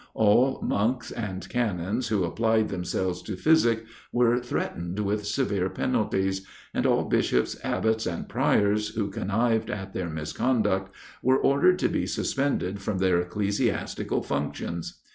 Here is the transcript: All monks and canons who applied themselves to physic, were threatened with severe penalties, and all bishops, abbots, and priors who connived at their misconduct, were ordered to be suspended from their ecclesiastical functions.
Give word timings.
All 0.15 0.59
monks 0.63 1.11
and 1.11 1.47
canons 1.47 2.07
who 2.07 2.23
applied 2.23 2.69
themselves 2.69 3.21
to 3.21 3.35
physic, 3.35 3.85
were 4.11 4.39
threatened 4.39 4.99
with 5.01 5.27
severe 5.27 5.69
penalties, 5.69 6.43
and 6.73 6.87
all 6.87 7.05
bishops, 7.07 7.55
abbots, 7.63 8.07
and 8.07 8.27
priors 8.27 8.95
who 8.95 9.11
connived 9.11 9.69
at 9.69 9.93
their 9.93 10.09
misconduct, 10.09 10.91
were 11.21 11.37
ordered 11.37 11.77
to 11.77 11.87
be 11.87 12.07
suspended 12.07 12.81
from 12.81 12.97
their 12.97 13.21
ecclesiastical 13.21 14.23
functions. 14.23 15.01